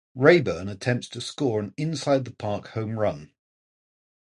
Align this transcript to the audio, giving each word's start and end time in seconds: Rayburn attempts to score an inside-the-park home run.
Rayburn 0.15 0.67
attempts 0.67 1.07
to 1.09 1.21
score 1.21 1.59
an 1.59 1.75
inside-the-park 1.77 2.69
home 2.69 2.97
run. 2.97 3.33